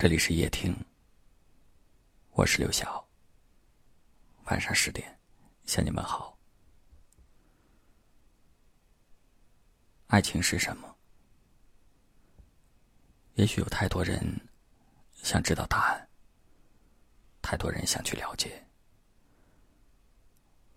[0.00, 0.72] 这里是夜听，
[2.30, 3.04] 我是刘晓。
[4.44, 5.18] 晚上十点，
[5.64, 6.38] 向你们好。
[10.06, 10.96] 爱情是什么？
[13.34, 14.22] 也许有太多人
[15.16, 16.08] 想知道答案，
[17.42, 18.64] 太多人想去了解，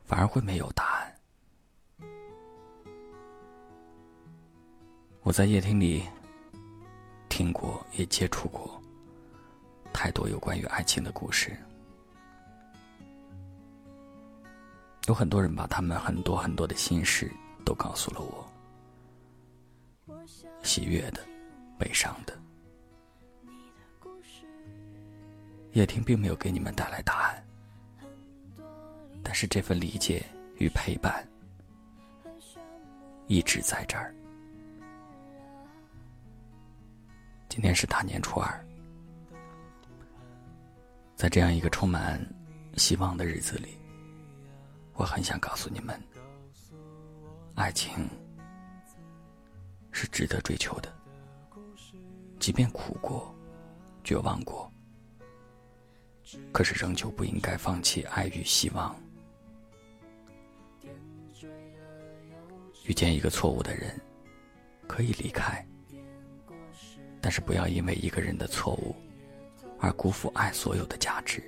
[0.04, 1.16] 反而会没有答案。
[5.22, 6.10] 我在夜听里
[7.30, 8.81] 听过，也接触过。
[9.94, 11.56] 太多有关于爱情的故事，
[15.08, 17.32] 有很多人把他们很多很多的心事
[17.64, 18.50] 都告诉了我，
[20.64, 21.26] 喜悦的，
[21.78, 22.38] 悲伤的。
[25.74, 27.44] 叶听并没有给你们带来答案，
[29.24, 30.26] 但是这份理解
[30.58, 31.26] 与陪伴
[33.28, 34.14] 一直在这儿。
[37.48, 38.66] 今天是大年初二。
[41.22, 42.20] 在这样一个充满
[42.78, 43.78] 希望的日子里，
[44.96, 45.96] 我很想告诉你们：
[47.54, 48.10] 爱情
[49.92, 50.92] 是值得追求的，
[52.40, 53.32] 即便苦过、
[54.04, 54.68] 绝望过，
[56.52, 59.00] 可是仍旧不应该放弃爱与希望。
[62.88, 63.96] 遇见一个错误的人，
[64.88, 65.64] 可以离开，
[67.22, 68.96] 但是不要因为一个人的错误。
[69.82, 71.44] 而辜负爱所有的价值。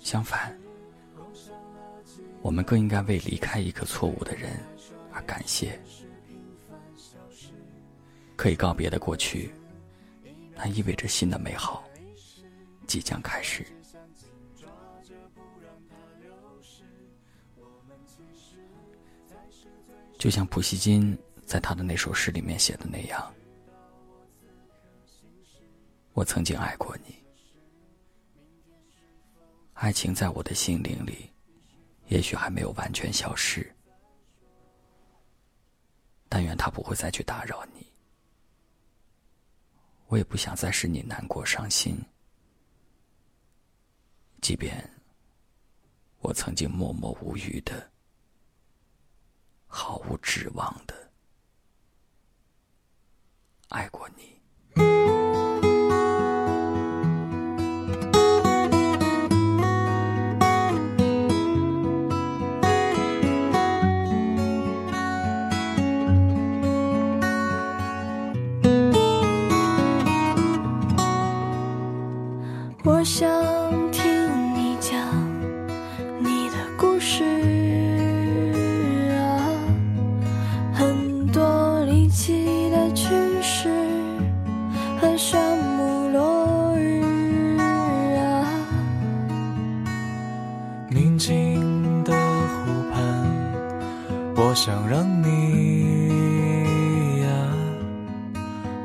[0.00, 0.58] 相反，
[2.40, 4.58] 我们更应该为离开一个错误的人
[5.12, 5.78] 而感谢。
[8.34, 9.52] 可以告别的过去，
[10.56, 11.84] 那意味着新的美好
[12.86, 13.66] 即将开始。
[20.18, 23.34] 就像普希金在他的那首诗里面写的那样。
[26.12, 27.14] 我曾经爱过你，
[29.74, 31.30] 爱情在我的心灵里，
[32.08, 33.74] 也许还没有完全消失。
[36.28, 37.86] 但愿他不会再去打扰你，
[40.08, 41.96] 我也不想再使你难过伤心。
[44.40, 44.88] 即便
[46.20, 47.90] 我曾经默默无语的、
[49.66, 51.10] 毫无指望的
[53.68, 54.39] 爱过你。
[73.00, 73.26] 我想
[73.90, 74.04] 听
[74.54, 74.94] 你讲
[76.18, 77.24] 你的故事
[79.16, 79.40] 啊，
[80.74, 83.08] 很多离奇的趣
[83.40, 83.70] 事
[85.00, 87.56] 和山木落日
[88.18, 88.44] 啊。
[90.90, 93.24] 宁静的湖畔，
[94.36, 97.28] 我想让你呀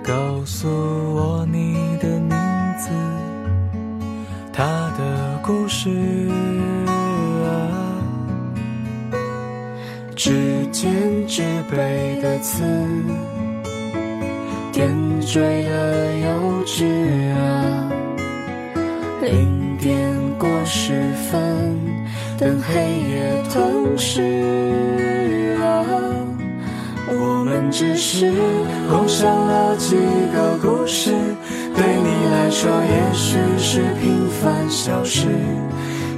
[0.01, 0.69] 告诉
[10.15, 10.31] 指
[10.71, 12.63] 尖纸背的刺，
[14.71, 14.89] 点
[15.19, 16.85] 缀的幼稚
[17.33, 17.91] 啊，
[19.21, 20.09] 零点
[20.39, 20.93] 过十
[21.29, 21.77] 分，
[22.37, 22.73] 等黑
[23.09, 25.83] 夜吞噬啊，
[27.09, 28.31] 我们只是
[28.89, 29.97] 共享了几
[30.33, 31.11] 个故事。
[31.75, 35.27] 对你来说，也许是平凡小事，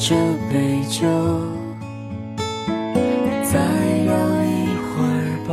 [0.00, 0.14] 这
[0.48, 1.08] 杯酒，
[3.42, 3.58] 再
[4.04, 4.14] 聊
[4.44, 4.46] 一
[4.86, 5.50] 会儿吧。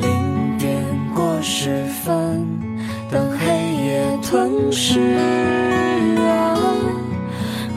[0.00, 0.70] 零点
[1.12, 2.46] 过十分，
[3.10, 3.44] 等黑
[3.84, 5.00] 夜吞噬
[6.20, 6.56] 啊，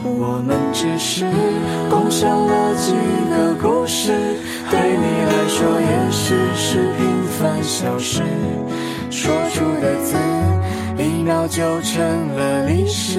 [0.04, 1.26] 我们只是
[1.90, 2.92] 共享了几
[3.28, 4.12] 个故事，
[4.70, 8.22] 对你来说也许是平凡小事，
[9.10, 10.16] 说出的字。
[10.98, 13.18] 一秒就成了历史，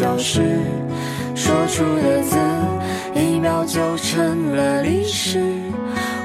[0.00, 0.40] 消失，
[1.34, 2.38] 说出的字，
[3.14, 5.38] 一秒就成了历史。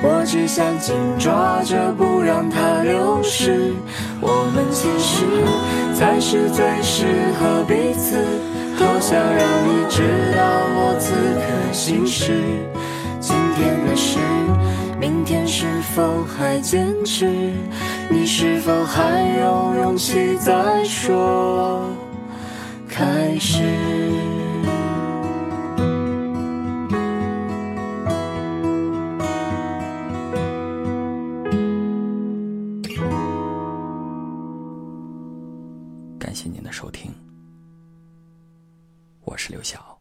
[0.01, 3.73] 我只想紧抓着，不让它流逝。
[4.21, 5.25] 我们其实
[5.93, 7.05] 才是最适
[7.37, 8.15] 合彼此，
[8.79, 10.03] 多想让你知
[10.37, 10.41] 道
[10.77, 12.31] 我此刻心事。
[13.19, 14.19] 今天的事。
[14.97, 17.27] 明天是否还坚持？
[18.07, 19.03] 你是否还
[19.41, 21.81] 有勇气再说
[22.97, 23.61] 开始？
[36.17, 37.11] 感谢您的收听，
[39.25, 39.94] 我是刘晓。